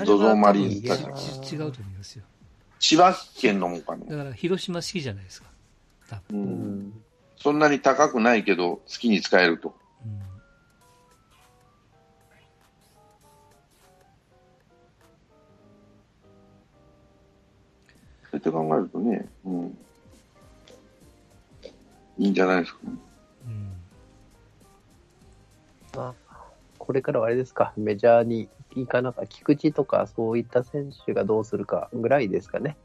[0.04, 2.24] ゾゾはマリン多分ち違うと思いますよ。
[2.78, 5.48] 千葉県のもんかなだから、広島式じゃないですか。
[6.08, 6.40] 多分。
[6.40, 6.92] う、うんん。
[7.36, 9.74] そんなに高くないけど、好きに使えると。
[10.04, 10.34] うん
[18.30, 19.78] そうやって考えるとね、うん。
[22.18, 22.78] いいんじゃないですか。
[23.46, 23.72] うん
[25.94, 26.36] まあ、
[26.78, 32.76] これからはあれですか、メジャーに行かなか、菊池とかそういった選手がどうするかぐらいですかね。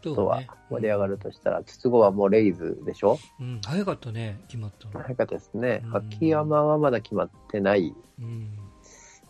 [0.00, 0.42] あとは。
[0.70, 3.18] 盛り上がるとしたら、筒子はもうレイズでしょ？
[3.40, 5.04] うん、早かったね、決まったの。
[5.04, 5.88] 早かったですねう。
[5.88, 7.94] ん秋山はまだ決まってない。
[8.20, 8.48] うん、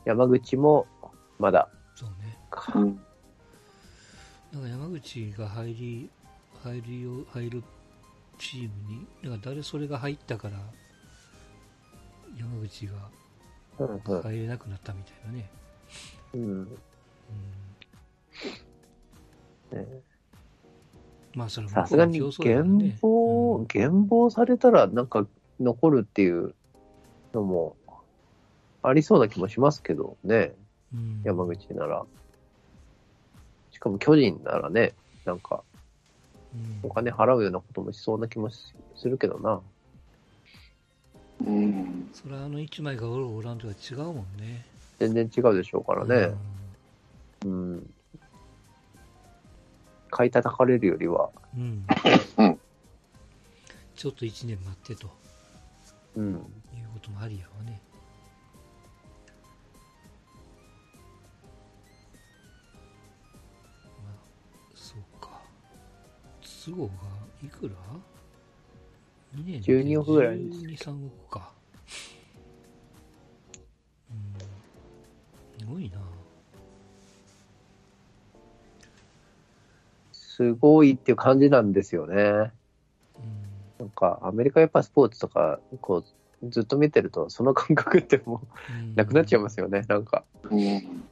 [0.05, 0.87] 山口も
[1.39, 2.39] まだそうね。
[2.51, 2.79] か。
[2.79, 3.01] うん。
[4.53, 6.11] なんか山口が入り、
[6.63, 7.63] 入るよ、入る
[8.39, 10.59] チームに、なんか誰それが入ったから、
[12.39, 12.93] 山口が
[14.23, 15.33] 入れなくなったみたいなね。
[15.33, 15.66] うんうん、
[19.73, 19.87] ね
[21.35, 25.27] まあ、それもさすがに減ね俸、減俸されたらなんか
[25.61, 26.55] 残るっていう
[27.35, 27.77] のも
[28.83, 30.55] ありそうな気もしますけどね、
[30.95, 32.05] うん山口なら。
[33.71, 34.95] しかも巨人ならね、
[35.27, 35.63] なんか
[36.55, 39.61] うんお金払うようなこともしそうな気もしするけどな。
[41.47, 42.09] うん。
[42.15, 44.65] それはあの一枚がおるおらんとは違うもんね。
[44.99, 46.35] 全然違うでしょうからね。
[47.45, 47.95] うん。
[50.11, 51.87] 買い叩かれるよりは、うん。
[52.39, 52.61] うん
[53.95, 55.09] ちょっと一年待ってと
[56.17, 56.35] うん。
[56.35, 56.39] いう
[56.93, 57.81] こともありやわね。
[64.05, 64.15] まあ、
[64.75, 65.41] そうか。
[66.65, 66.93] 都合が
[67.43, 67.75] いくら
[69.35, 71.56] ?2 年で12億ぐらいです12、3億か。
[75.69, 75.99] ごいな。
[80.13, 82.15] すごいっていう感じなんですよね。
[82.15, 82.53] うん。
[83.79, 86.05] なんか、アメリカやっぱスポーツとか、こ
[86.43, 90.25] う、ずっと見てると、その感覚ってもうなくなっちゃいますよね、なんか。
[90.51, 91.03] うん。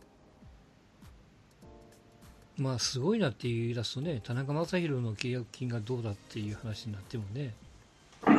[2.56, 7.54] まあすごいなって言い出すとね、田中将大の契約金がどうだっていう話になってもね。
[8.26, 8.36] うん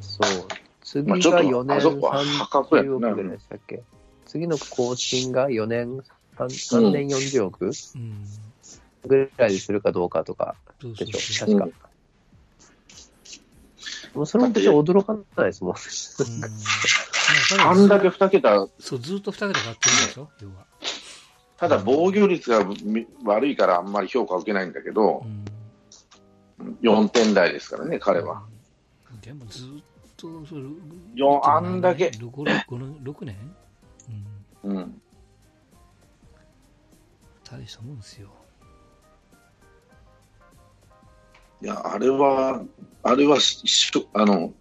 [0.00, 0.48] そう。
[0.82, 3.82] 次がまあちょっと4年あそこは破格や30な億ぐらいでしたっけ？
[4.34, 6.02] 次の更新が4年、
[6.36, 6.46] 3,
[6.80, 8.24] 3年40億うん。
[9.06, 11.46] ぐらいにするかどうかとかでしょ。
[11.46, 11.68] 確か。
[14.12, 15.74] もうそれも別に驚かないですもん。
[15.74, 16.40] うん
[17.58, 20.66] まああんだけ2桁、そう、ずっと2桁買ってるんでしょ、要は。
[21.56, 25.24] ただ防御率がみ悪いからあんまり評価を受けないんだけど
[26.58, 26.76] う、ん。
[26.82, 28.42] 4点台ですからね、彼は。
[29.12, 29.20] うん。
[29.20, 29.68] でもずっ
[30.16, 30.62] と、それ、
[31.14, 33.54] よあんだけ6、6, 6年？
[34.64, 34.76] うん。
[34.76, 35.02] うん。
[37.44, 38.28] 大したもんですよ。
[41.62, 42.62] いや、あれは、
[43.02, 44.52] あれは一緒、あの、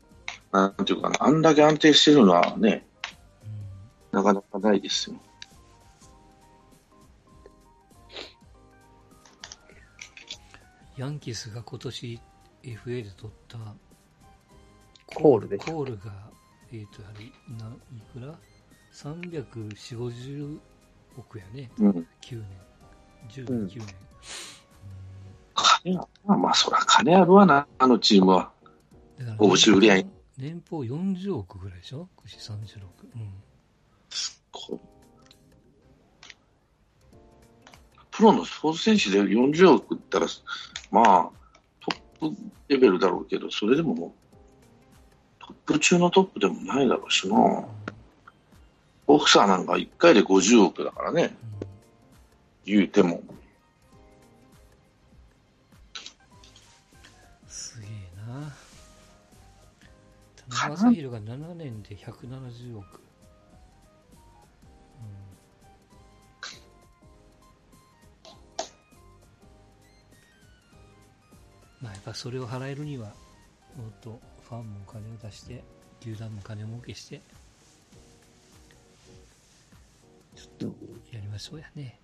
[0.52, 2.86] なんていうかな、あんだけ安定してるのはね、
[4.13, 4.20] うん。
[4.20, 5.18] なかなかないですよ。
[10.96, 12.20] ヤンキースが今年
[12.63, 13.58] FA で取った
[15.08, 16.04] コールでしコールが、
[16.72, 17.66] えっ、と、やはり、な、
[17.98, 18.38] いくら？
[18.93, 20.60] ?340、50
[21.17, 21.71] 億やね。
[21.79, 21.89] うん。
[21.89, 21.95] 9
[22.32, 22.45] 年。
[23.29, 23.95] 10うん年、9年。
[25.53, 28.51] 金は、まあまあ、そら金あるわな、あのチームは。
[29.17, 32.82] だから報酬売り合い年俸40億ぐらいでしょ ?36。
[33.15, 33.34] うん。
[34.51, 34.93] こう
[38.12, 40.27] プロのスポーツ選手で40億ったら、
[40.91, 41.29] まあ、
[42.19, 42.36] トップ
[42.67, 44.12] レベルだろうけど、それでももう、
[45.39, 47.36] トップ中のトップでもないだろうしな。
[49.13, 51.36] ボクサーなんか1回で50億だからね、
[52.65, 53.21] 言うても。
[57.47, 57.89] すげえ
[58.28, 58.52] な。
[60.49, 63.02] 田中将大が7年で170億。
[71.82, 73.10] うん、まあやっぱそれを払えるには、
[73.78, 75.63] もっとファンもお金を出して、
[75.99, 77.21] 球団も金儲けして、
[80.43, 80.75] ちょっと
[81.15, 81.99] やりましょうやね。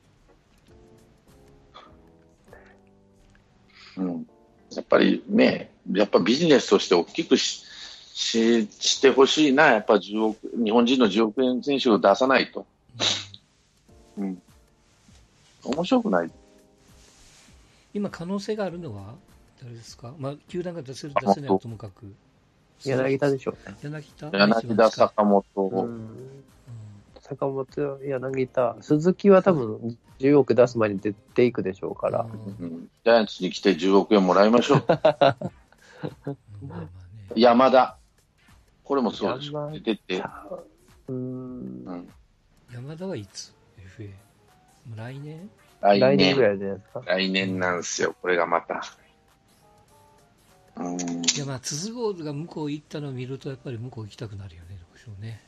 [3.98, 4.28] うん、
[4.72, 7.66] やっぱりね、やっぱビジネスとして大きくし
[8.14, 12.66] ししてほしいな、やっぱ10億、日本人の10億円選手を出さないと。
[14.18, 14.42] うんうん。
[15.64, 16.32] 面白くない。
[17.94, 19.16] 今可能性があるのは
[19.62, 20.14] 誰ですか？
[20.18, 22.14] まあ、球団が出せる、出せないはともかく。
[22.86, 23.76] 柳田でしょうね。
[23.84, 24.30] 柳田？
[24.32, 26.44] 柳田、坂本、うん。
[27.30, 32.26] 坂本、柳田、鈴木は多分10億出す前に出ていくでしょうから。
[32.60, 34.86] うんジャイアンツに来て10億円もらいましょう。
[37.40, 37.98] 山田。
[38.84, 40.24] これもそうでしょ出て、
[41.08, 42.08] うんうん
[42.74, 44.08] 山田はいつ ?FA。
[44.88, 45.50] もう来年？
[45.82, 47.02] 来来年ぐ年、らいじゃないですか。
[47.06, 48.82] 来年なんですよ、これがまた。
[50.76, 51.04] うん、い
[51.38, 55.42] や、まあ、筒香が向こう行ったのを見ると、やっぱり向こう行きたくなるよね、どうしようね。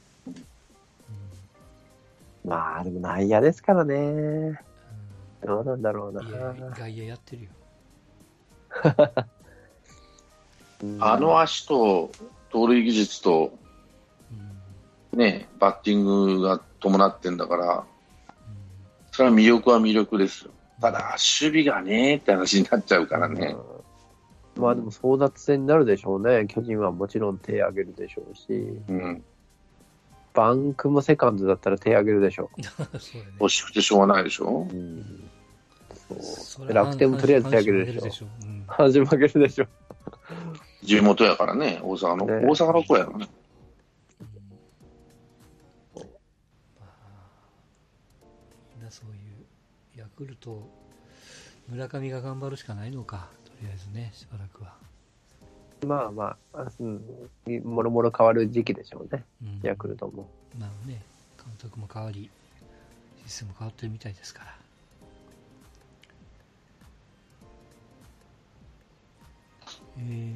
[2.46, 3.96] まあ、でも内野ですからね。
[3.96, 4.58] うん
[5.44, 7.50] どうなんだろうな外野やってるよ。
[10.84, 12.12] うんあの足と、
[12.52, 13.54] 盗塁技術と、
[15.12, 17.84] うんね、バッティングが伴ってんだから、うん
[19.12, 20.52] それは魅力は魅力ですよ。
[20.80, 23.56] ただ、守備がねって話になっちゃうからね。
[23.58, 26.46] うんまあでも争奪戦になるでしょうね。
[26.48, 29.24] 巨人はもちろん手挙げるでしょうし、うん。
[30.34, 32.50] バンクもセカンドだったら手挙げるでしょ
[33.00, 33.34] そうやね。
[33.40, 34.76] 欲しくてしょうがないでしょう。
[34.76, 35.32] うん
[36.20, 38.28] それは楽天もとりあえず手挙げるでしょ
[38.68, 39.68] 阪神負けるでしょ。
[40.84, 42.26] 地元やからね、大阪の。
[42.26, 43.28] ね大阪の子やろね。
[45.96, 46.06] まあ、
[48.76, 50.68] みんなそういう、ヤクルト、
[51.70, 54.74] 村上が頑張るしかないのか、とりあえずね、しばらくは。
[55.86, 57.02] まあまあ、うん、
[57.64, 60.30] もろもろ変わる時期でしょうね、うんヤクルトも。
[60.60, 61.02] まあね、
[61.38, 62.30] 監督も変わり、
[63.26, 64.58] システム変わってるみたいですから。
[69.98, 70.34] えー、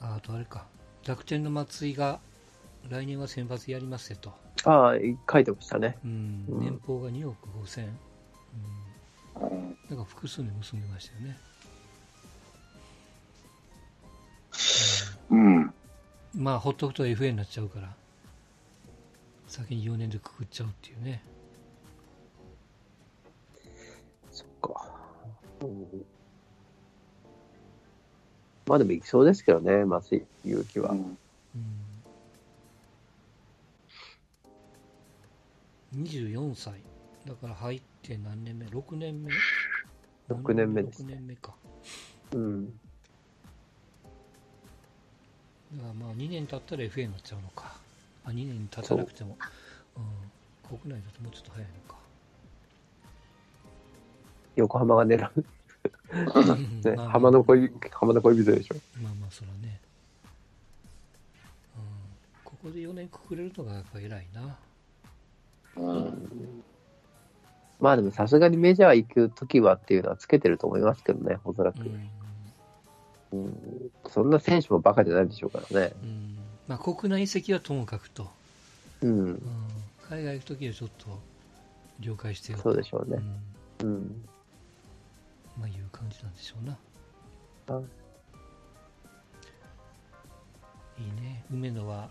[0.00, 0.66] ああとあれか、
[1.06, 2.20] 楽天の松井が
[2.88, 4.32] 来年は選抜やりますよと。
[4.64, 4.94] ああ、
[5.30, 5.96] 書いてましたね。
[6.04, 7.66] うん、うん年俸が2億5
[9.94, 10.00] 千。
[10.00, 11.38] うん、うんなんか複数年結んでましたよね。
[15.30, 15.56] うん。
[15.56, 15.74] うん
[16.34, 17.94] まあ、ほっとくと FA になっちゃうから、
[19.46, 21.22] 先に4年でくくっちゃうっていうね。
[24.32, 24.90] そっか。
[25.62, 26.04] うん
[28.66, 30.90] まあでも行きそうですけどね、松井勇気は。
[30.90, 31.18] うん
[35.94, 36.74] 24歳。
[37.24, 39.30] だから入って何年目 ?6 年目？
[40.28, 41.54] 6年目です6年目か。
[42.32, 42.66] うん。
[45.76, 47.76] だからまあ2年経ったら FA になっちゃうのか。
[48.24, 49.36] あ、2年経たなくても。
[49.96, 50.00] う
[50.74, 51.98] ん、国内だともうちょっと早いのか。
[54.56, 55.44] 横浜が狙う。
[56.14, 58.76] う んね、まあ浜の恋、浜の恋人でしょ。
[59.02, 59.80] まあまあ、そらね。
[61.76, 61.82] うん、
[62.44, 64.58] ここで4年くくれるのがやっぱ偉いな。
[65.76, 66.64] うん。
[67.80, 71.80] まあでもさすがにメジャー行くときはっていうのはつけてると思いますけどね、おそらく。
[71.80, 72.10] うん。
[73.32, 75.92] うんそんな選手もバカじゃないでしょうからね。
[76.02, 78.30] うん、まあ国内移籍はともかくと。
[79.02, 79.30] うんう。
[79.32, 79.42] ん、
[80.08, 81.20] 海外行くときはちょっと
[82.00, 83.18] 了解してよそうでしょうね。
[83.82, 84.28] うん、うん。
[85.58, 86.78] まあいう感じなんでしょうな。
[87.74, 88.04] はい
[90.98, 91.44] いいね。
[91.50, 92.08] 梅野は、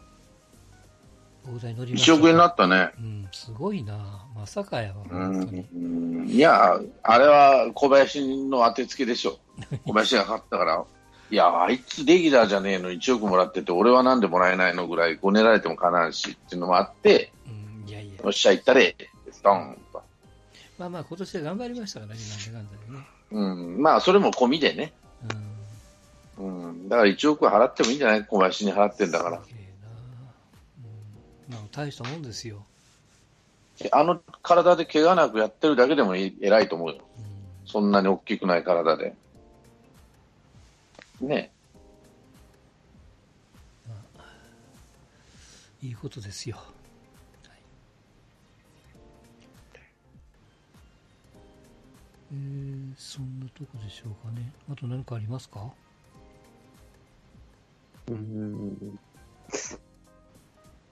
[1.45, 2.91] 大台乗りました1億円になったね。
[2.97, 4.25] うん、すごいな。
[4.35, 5.03] まさかやわ。
[6.25, 9.37] いや、あれは小林の当てつけでしょ。
[9.85, 10.83] 小林が勝ったから。
[11.31, 18.23] いや、あいつレギュラーじゃねえの1億もらってて、俺はなんでもらえないのぐらい、ごねられてもかなわんしっていうのもあって、うん、いやいや。
[18.23, 18.95] よっしゃ、行ったれ、
[19.43, 20.01] ドンと。
[20.77, 22.19] まあまあ今年は頑張りましたからね、
[22.51, 23.07] なんだかんだでね。
[23.31, 23.81] うん。
[23.81, 24.93] まあ、それも込みでね。
[26.39, 26.69] うん。
[26.69, 26.89] うん。
[26.89, 28.25] だから1億は払ってもいいんじゃない？
[28.25, 29.41] 小林に払ってんだから。
[31.53, 31.59] な。
[31.59, 31.63] うん。
[31.63, 32.65] まあ大したもんですよ。
[33.91, 36.95] あの体で怪我なくやってるだけでもい偉いと思うよ。
[37.17, 37.25] うん。
[37.65, 39.15] そんなに大きくない体で。
[41.21, 41.51] ね。
[45.81, 46.55] いいことですよ。
[46.55, 46.65] はい、
[52.31, 54.53] えー、そんなとこでしょうかね。
[54.71, 55.73] あと何かありますか？
[58.07, 58.99] うん。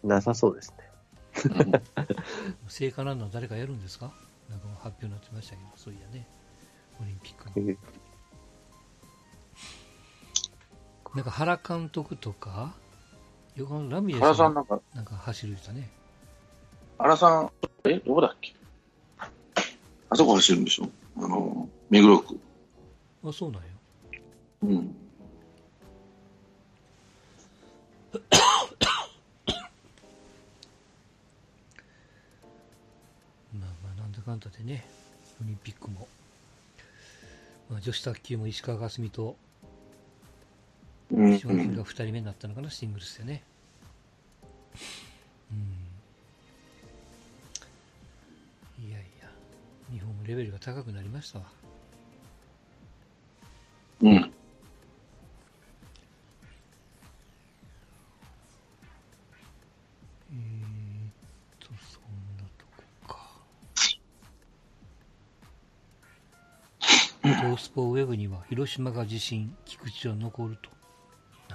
[0.03, 1.81] なさそうですね。
[2.67, 4.11] 聖火ランナー誰かやるんですか？
[4.49, 6.27] なんか発表になってましたけど、そういやね。
[7.01, 7.75] オリンピックの。
[11.15, 12.73] なんか原監督とか、
[13.55, 15.89] 横浜ラミレス原さんなんか、なんか走る人ね。
[16.97, 17.51] 原さん、
[17.85, 18.53] え、どこだっけ？
[20.09, 20.89] あそこ走るんでしょ？
[21.17, 22.39] あの、目黒区。
[23.25, 23.67] あ、そうなんよ。
[24.63, 24.95] うん。
[34.11, 34.83] なんだかんだでね、
[35.41, 36.05] オリンピックも。
[37.69, 39.37] まあ、女子卓球も石川佳純と
[41.09, 43.43] うんシオンキンが2人目になったのかな、シングルスでね。
[45.51, 45.55] う
[48.83, 48.85] ん。
[48.85, 49.29] いやいや、
[49.89, 51.45] 日本もレベルが高くなりましたわ。
[67.73, 70.69] ポウェブには、広島が地震、菊池は残ると。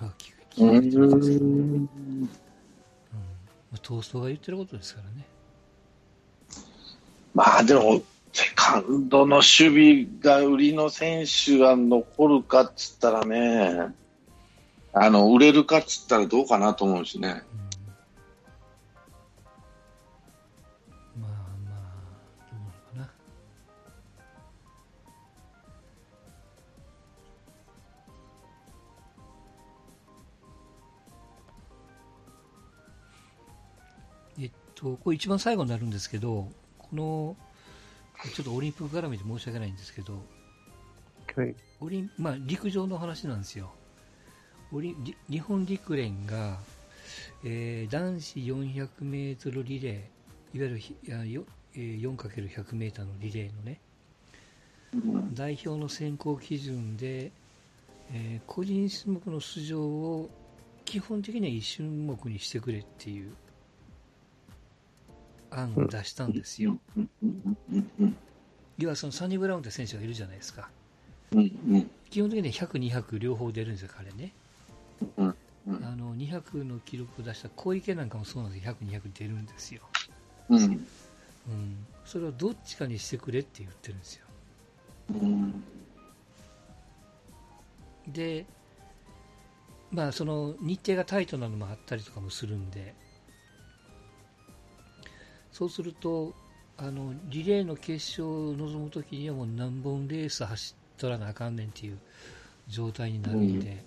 [0.01, 2.31] なんか聞く聞ういてますけどうん
[4.21, 5.27] が言ってることですからね。
[7.35, 8.03] まあでも、
[8.33, 13.95] セカンドの守備が売りの選手が残るかっつったらね、
[14.93, 17.43] あの、売れるかっつったらどうかなと思うしね。
[17.55, 17.66] うん、
[34.87, 37.37] と、これ一番最後になるんですけど、この、
[38.35, 40.23] ちょっとオリンピック絡みで申し訳ないんですけど、
[41.35, 41.55] はい。
[41.81, 43.73] オリンまあ、陸上の話なんですよ。
[44.73, 46.59] オリり日本陸連が、
[47.45, 53.81] えー男子400メートルリレー、いわゆるひいやよえー 4×100 メーターのリレーのね、
[55.35, 57.33] 代表の選考基準で、
[58.13, 60.31] えー個人種目の出場を
[60.85, 63.35] 基本的には1種目にしてくれっていう
[65.51, 66.79] 案を出したんですよ。
[68.79, 70.71] 要はそのサニブラウンって選手がいるじゃないですか。
[72.11, 74.33] 基本的には100、200両方出るんですよ、彼ね。
[75.69, 79.83] あの200の記録を出した小池なんかもそうなんですよ、100、200出るんですよ、
[80.49, 80.87] うん、
[82.05, 84.27] それをどっちかにしてくれって言ってるんですよ。
[88.07, 88.47] で、
[89.91, 92.95] まあ、その日程がタイトなのもあったりとかもするんで、
[95.57, 96.35] そうすると、
[96.77, 101.99] あのリレーの決勝を臨むときにはもう何本レース走っとらなあかんねんっていう
[102.69, 103.83] 状態になるんで、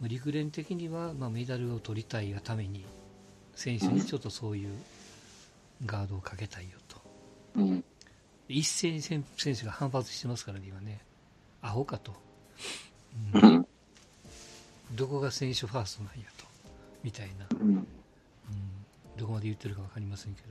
[0.00, 2.86] まあ陸連的にはまあメダルを取りたいがために、
[3.54, 4.70] 選手にちょっとそういう
[5.84, 6.96] ガードをかけたいよと。
[7.56, 7.84] うん
[8.48, 11.00] 一斉に選選手が反発してますからね、今ね。
[11.60, 12.12] アホかと。
[13.34, 13.66] ううんん
[14.94, 16.46] どこが選手ファーストなんやと。
[17.04, 17.46] みたいな。
[19.22, 20.48] どこまで言ってるか分かりませんけど。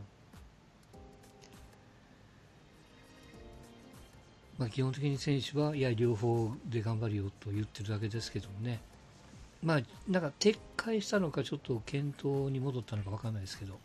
[4.58, 8.80] まあ、基本的に選手は、いや、両方で頑張るよと言ってるだけですけどね。
[9.62, 13.78] まあ、なんか撤回したのか、ちょっと検討に戻ったのか分かんないですけど。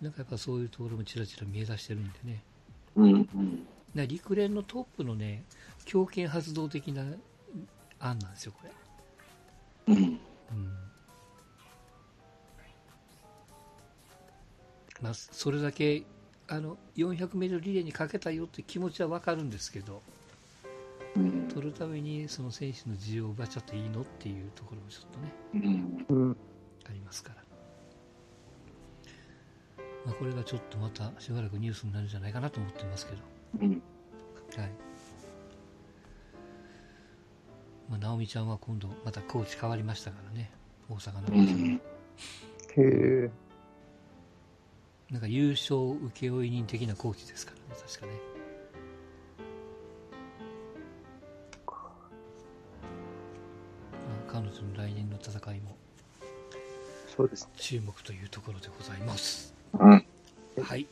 [0.00, 2.42] なんかやっぱそういうところもちらちら見え出してるんでね。
[2.94, 5.42] うんうんな陸連のトップのね、
[5.84, 7.02] 強権発動的な
[7.98, 8.68] 案なんですよ、こ
[9.88, 9.94] れ。
[9.94, 10.20] うん
[15.06, 16.02] まあ、それだけ
[16.48, 20.02] あの400メートルリレーにかけたよって気持ちは分かるんですけど、
[21.16, 26.36] うん取るためにその選手の需要を奪っちゃっていいのっていうところもちょっとね、うんうん。
[26.88, 27.42] ありますから。
[30.04, 33.18] まあ、これがちょっとまたしばらくニュースになるんじゃないかなと思ってますけど。
[33.62, 34.70] うんはい。
[37.88, 40.50] まあ、直美ちゃんは今度またコーチ変わりましたからね、
[40.90, 41.80] 大阪の
[42.76, 43.45] へえ。
[45.10, 45.76] なんか優勝
[46.14, 48.12] 請負人的なコーチですからね、確かね。
[51.66, 51.72] ま
[54.28, 55.76] あ、彼女の来年の戦いも
[57.16, 57.50] そうですね。
[57.56, 59.54] 注目というところでございます。
[59.78, 60.04] うん
[60.62, 60.86] はい。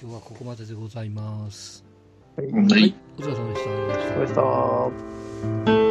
[0.00, 1.84] 今日はここまででございます。
[2.36, 2.46] はい。
[2.46, 2.94] うんはい。
[3.18, 3.70] お疲れ様でした。
[3.70, 5.83] ありがとうございましたお疲れ様でした。